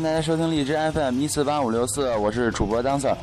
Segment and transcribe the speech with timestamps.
[0.00, 3.14] 迎大家收听荔枝 FM 一四八五六四，我是主播张 Sir。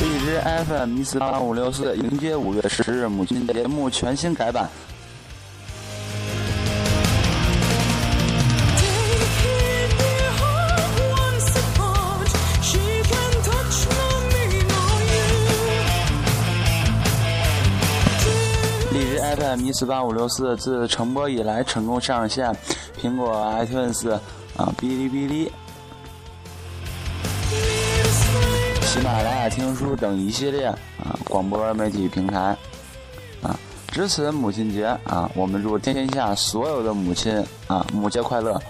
[0.00, 4.68] 荔枝 FM 一四八五六四迎接五月十日母亲节节目全新改版。
[19.48, 22.54] 在 m 一四八五六四自成播以来成功上线
[23.00, 24.12] 苹果 iTunes
[24.58, 25.50] 啊、哔哩哔哩、
[28.82, 30.76] 喜马拉雅听书等一系列啊
[31.24, 32.54] 广播媒体平台
[33.42, 33.58] 啊。
[33.86, 38.60] 值此母亲节啊，我们祝天下所有的母亲啊母节快乐！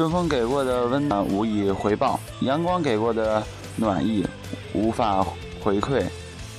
[0.00, 3.42] 春风给过的温暖无以回报，阳光给过的
[3.76, 4.26] 暖意
[4.72, 5.22] 无法
[5.62, 6.02] 回馈。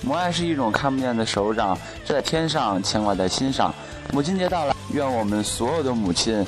[0.03, 1.75] 母爱是一种看不见的手掌，
[2.05, 3.73] 在天上，牵挂在心上。
[4.13, 6.45] 母亲节到了，愿我们所有的母亲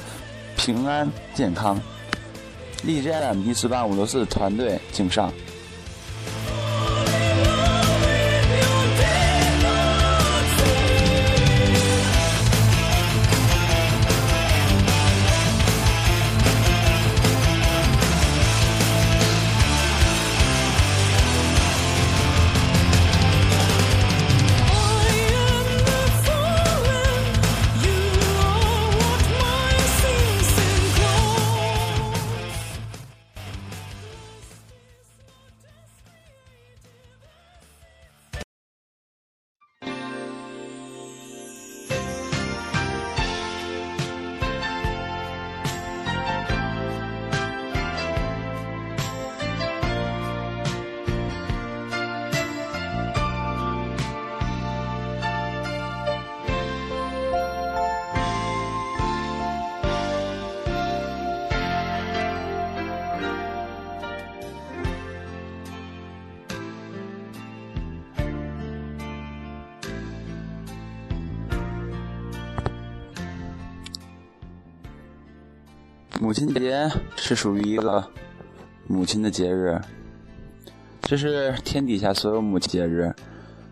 [0.56, 1.82] 平安健康。
[2.84, 5.34] 荔枝 FM 一四八五六四团队敬上。
[76.24, 78.02] 母亲节是属于一个
[78.88, 79.78] 母亲的节日，
[81.02, 83.14] 这是天底下所有母亲节日，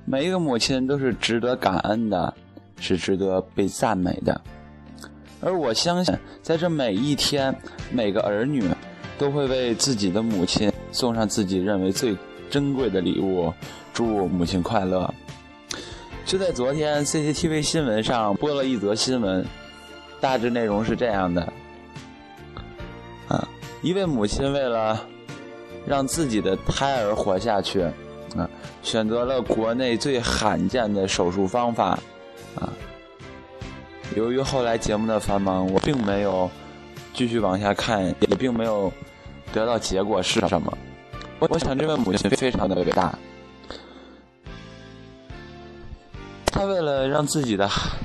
[0.03, 2.33] 每一个母亲都是值得感恩的，
[2.77, 4.41] 是值得被赞美的。
[5.39, 7.55] 而我相信，在这每一天，
[7.89, 8.65] 每个儿女
[9.17, 12.17] 都会为自己的母亲送上自己认为最
[12.49, 13.53] 珍贵的礼物，
[13.93, 15.09] 祝母亲快乐。
[16.25, 19.45] 就在昨天，CCTV 新闻上播了一则新闻，
[20.19, 21.53] 大致内容是这样的。
[23.81, 25.05] 一位母亲为了
[25.85, 27.81] 让自己的胎儿活下去，
[28.35, 28.49] 啊，
[28.83, 31.97] 选择了国内最罕见的手术方法，
[32.55, 32.69] 啊。
[34.15, 36.49] 由于后来节目的繁忙，我并没有
[37.13, 38.91] 继续往下看，也并没有
[39.53, 40.77] 得到结果是什么。
[41.39, 43.17] 我我想这位母亲非常的伟大，
[46.45, 47.97] 她为了让自己的孩。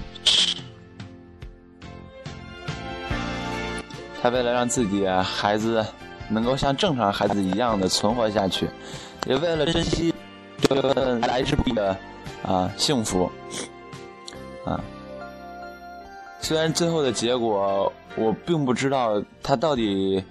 [4.26, 5.86] 他为了让自己孩子
[6.28, 8.68] 能够像正常孩子一样的存活下去，
[9.24, 10.12] 也为了珍惜
[10.62, 11.96] 这份来之不易的
[12.42, 13.30] 啊幸福
[14.64, 14.82] 啊。
[16.40, 20.24] 虽然最后的结果我并不知道他到底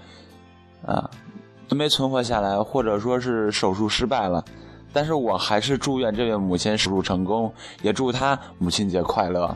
[0.86, 1.10] 啊
[1.70, 4.44] 没存活下来，或者说是手术失败了，
[4.92, 7.50] 但是我还是祝愿这位母亲手术成功，
[7.82, 9.56] 也祝她母亲节快乐。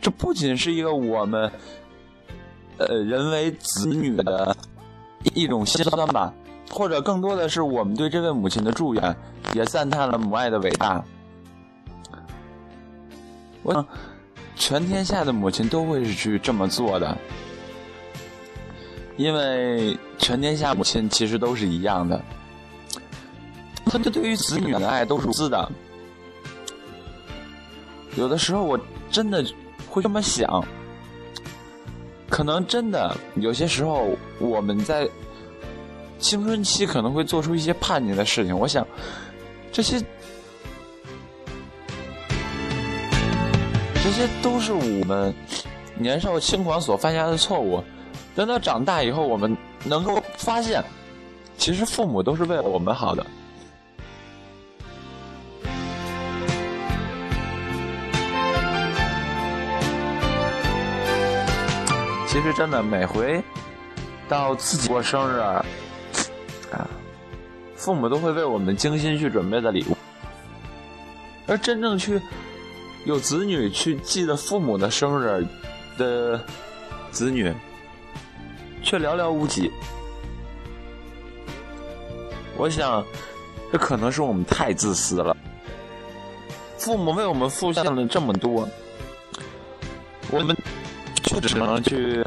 [0.00, 1.52] 这不仅是一个我们。
[2.78, 4.56] 呃，人为子女的
[5.34, 6.32] 一种心酸吧，
[6.70, 9.16] 或者更多的是我们对这位母亲的祝愿，
[9.54, 11.02] 也赞叹了母爱的伟大。
[13.62, 13.86] 我想，
[14.56, 17.16] 全天下的母亲都会去这么做的，
[19.16, 22.20] 因为全天下母亲其实都是一样的，
[23.86, 25.70] 他们对于子女的爱都是无私的。
[28.16, 28.78] 有的时候，我
[29.10, 29.44] 真的
[29.88, 30.64] 会这么想。
[32.34, 34.08] 可能真的有些时候，
[34.40, 35.08] 我们在
[36.18, 38.58] 青春期可能会做出一些叛逆的事情。
[38.58, 38.84] 我想，
[39.70, 40.00] 这些
[44.02, 45.32] 这些都是我们
[45.96, 47.80] 年少轻狂所犯下的错误。
[48.34, 50.82] 等到长大以后，我们能够发现，
[51.56, 53.24] 其实父母都是为了我们好的。
[62.34, 63.40] 其实真的每回
[64.28, 65.64] 到自己过生日啊，
[67.76, 69.96] 父母都会为我们精心去准备的礼物，
[71.46, 72.20] 而真正去
[73.04, 75.46] 有子女去记得父母的生日
[75.96, 76.44] 的
[77.12, 77.54] 子女，
[78.82, 79.70] 却寥寥无几。
[82.56, 83.06] 我想，
[83.70, 85.36] 这可能是我们太自私了。
[86.78, 88.68] 父母为我们付出了这么多，
[91.34, 92.24] 就只能去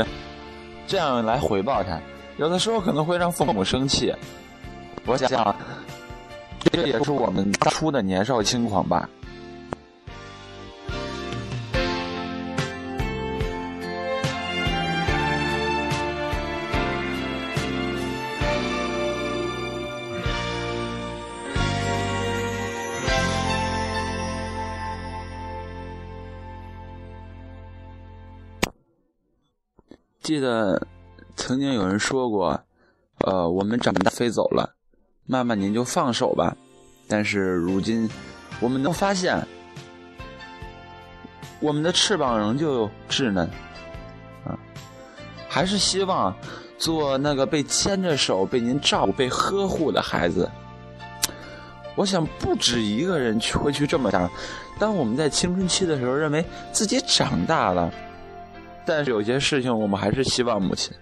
[0.85, 1.99] 这样来回报他。
[2.37, 4.13] 有的时候可能会让父母生气。
[5.05, 5.55] 我想，
[6.71, 9.09] 这也是我们当初的年少轻狂吧。
[30.27, 30.85] 记得
[31.37, 32.59] 曾经有人说过，
[33.19, 34.75] 呃，我们长大飞走了，
[35.25, 36.53] 妈妈您就放手吧。
[37.07, 38.09] 但是如今，
[38.59, 39.41] 我们能发现，
[41.61, 43.49] 我们的翅膀仍旧稚嫩，
[44.43, 44.59] 啊，
[45.47, 46.35] 还是希望
[46.77, 50.51] 做那个被牵着手、被您照顾、被呵护的孩子。
[51.95, 54.29] 我想不止一个人会去这么想。
[54.77, 57.89] 当我们在青春期的时候，认为自己长大了。
[58.87, 60.95] 但是有些事情，我们还是希望母亲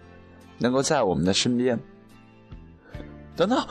[0.58, 1.80] 能够在我们的身边。
[3.36, 3.68] 等到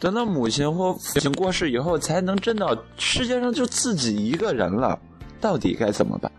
[0.00, 4.98] 等到母亲或父亲过世以后，才能真的世界上就自己一个人了，
[5.40, 6.32] 到底该怎么办？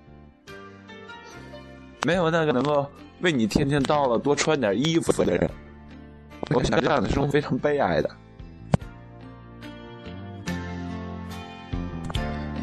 [2.06, 2.86] 没有那个能够
[3.22, 5.50] 为你天天到了多穿点衣服的人，
[6.54, 8.10] 我想这样的生活非常悲哀的。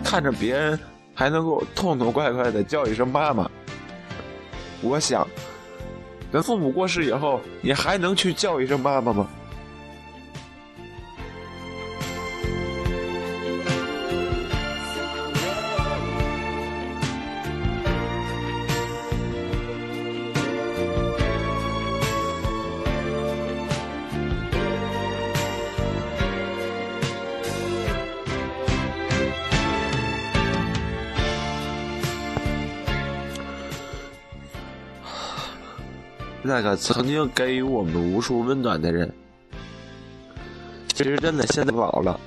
[0.05, 0.79] 看着别人
[1.15, 3.51] 还能够痛痛快快的叫一声妈妈。
[4.85, 5.27] 我想，
[6.31, 9.27] 等父母过世以后，你还能去叫一声妈妈吗？
[36.47, 39.11] 那个曾经给予我们无数温暖的人，
[40.93, 42.21] 其实真的现在老了。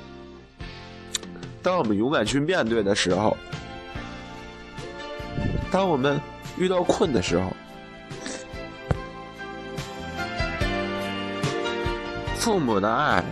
[1.62, 3.38] 当我们勇敢去面对的时候，
[5.72, 6.20] 当我们
[6.58, 7.54] 遇到困的时候，
[12.38, 13.24] 父母的爱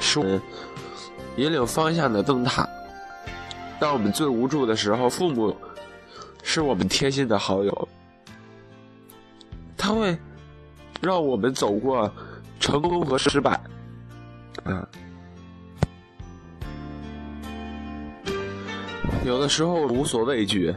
[0.00, 0.40] 是我们
[1.36, 2.66] 引领方向的灯塔。
[3.78, 5.54] 当我们最无助的时候，父母
[6.42, 7.88] 是我们贴心的好友。
[9.86, 10.18] 他会
[11.00, 12.12] 让我们走过
[12.58, 13.52] 成功和失败，
[14.64, 14.84] 啊，
[19.24, 20.74] 有的时候无所畏惧，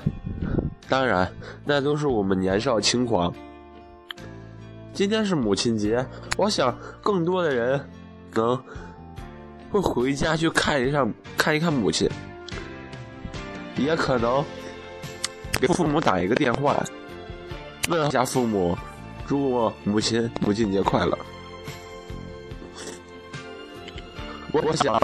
[0.88, 1.28] 当然
[1.66, 3.34] 那都是我们年少轻狂。
[4.94, 6.06] 今天是母亲节，
[6.38, 7.84] 我想更多的人
[8.36, 8.56] 能
[9.72, 12.08] 会回家去看一上看一看母亲，
[13.76, 14.46] 也可能
[15.60, 16.86] 给父母打一个电话，
[17.90, 18.78] 问一下父母。
[19.30, 21.16] 祝母亲母亲节快乐！
[24.52, 25.00] 我我想，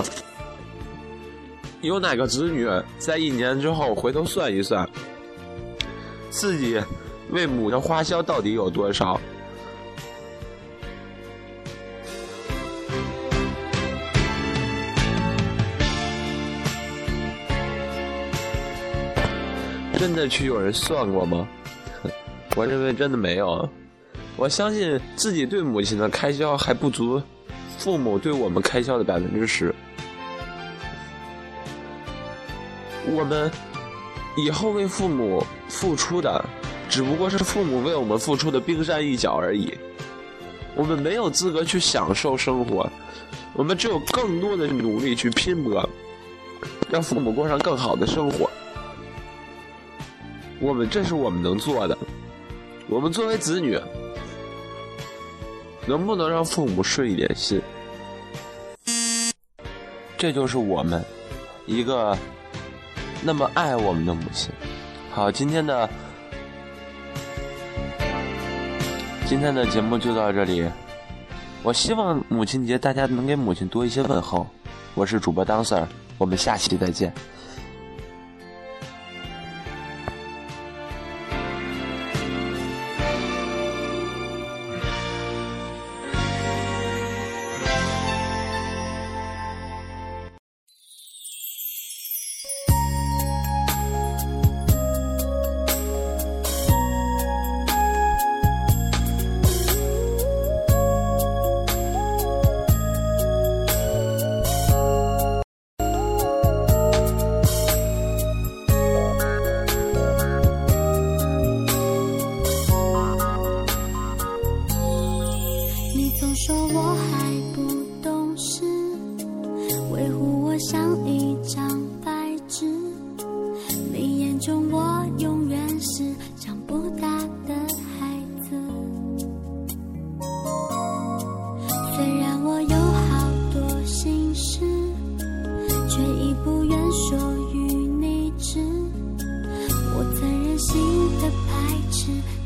[1.82, 2.68] 有哪个子女
[2.98, 4.90] 在一年之后回头算一算，
[6.32, 6.82] 自己
[7.30, 9.22] 为母的花销到底有多少？
[20.00, 21.48] 真的去有人算过吗？
[22.58, 23.70] 我认为真的没有。
[24.38, 27.22] 我相信自己对母亲的开销还不足
[27.78, 29.74] 父母对我们开销的百分之十。
[33.08, 33.50] 我们
[34.36, 36.44] 以后为父母付出的，
[36.90, 39.74] 只不过是父母为我们付出的冰山一角而已。
[40.76, 42.90] 我们没有资格去享受生活，
[43.54, 45.88] 我们只有更多的努力去拼搏，
[46.90, 48.50] 让父母过上更好的生活。
[50.60, 51.98] 我们这是我们能做的。
[52.90, 53.80] 我们作为子女。
[55.88, 57.62] 能不能让父母顺一点心？
[60.18, 61.04] 这就是我们
[61.66, 62.18] 一个
[63.22, 64.52] 那么爱我们的母亲。
[65.12, 65.90] 好，今天的
[69.28, 70.68] 今天的节目就到这里。
[71.64, 74.46] 我希望母亲节大家能给母亲多一些问候。
[74.94, 75.88] 我是主播当 Sir，
[76.18, 77.14] 我们下期再见。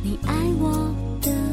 [0.02, 1.49] 你爱我的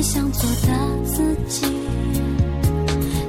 [0.00, 0.68] 最想做的
[1.04, 1.60] 自己。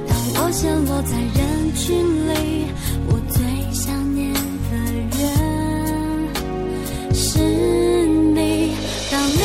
[0.08, 1.92] 当我陷落在人群
[2.32, 2.32] 里，
[3.08, 4.40] 我最想念的
[5.18, 5.20] 人
[7.12, 7.40] 是
[8.32, 8.72] 你。
[9.10, 9.36] 当离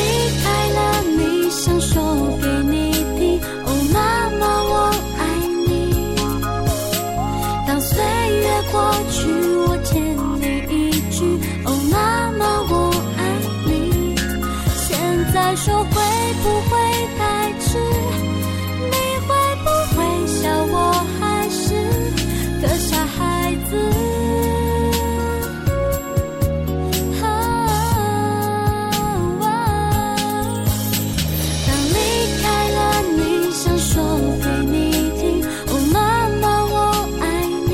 [0.42, 0.78] 开了，
[1.18, 2.00] 你想说
[2.40, 4.74] 给你听，哦，妈妈，我
[5.18, 5.20] 爱
[5.66, 5.68] 你。
[7.66, 7.92] 当岁
[8.40, 8.74] 月过
[9.10, 9.28] 去，
[9.66, 10.00] 我欠
[10.40, 11.18] 你一句，
[11.66, 12.74] 哦，妈妈，我
[13.18, 13.20] 爱
[13.66, 14.16] 你。
[14.86, 14.96] 现
[15.34, 15.92] 在说会
[16.42, 16.77] 不会
[17.68, 17.76] 时
[18.90, 18.96] 你
[19.26, 19.28] 会
[19.62, 19.96] 不会
[20.26, 20.74] 笑我
[21.18, 21.20] 还
[21.50, 21.64] 是
[22.62, 23.18] 个傻孩
[23.68, 23.70] 子？
[31.66, 31.96] 当离
[32.40, 32.78] 开了
[33.16, 33.18] 你
[33.52, 33.86] 想说
[34.42, 34.76] 给你
[35.20, 35.20] 听
[35.66, 35.96] 哦妈
[36.40, 36.74] 妈我
[37.20, 37.22] 爱
[37.68, 37.70] 你。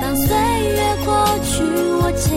[0.00, 1.08] 当岁月过
[1.44, 1.52] 去
[2.00, 2.28] 我欠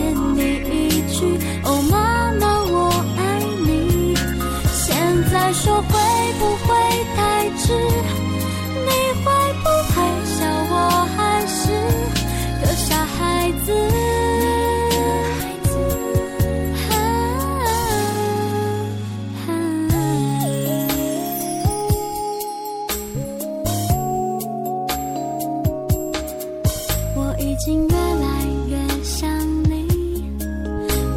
[27.66, 29.28] 心越来越想
[29.64, 29.88] 你，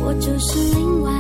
[0.02, 1.12] 我就是另外